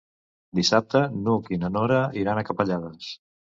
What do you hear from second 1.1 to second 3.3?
n'Hug i na Nora iran a Capellades.